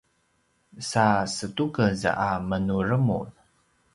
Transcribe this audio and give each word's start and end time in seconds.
sa 0.89 1.05
setukez 1.35 2.01
a 2.27 2.29
menuremur 2.49 3.27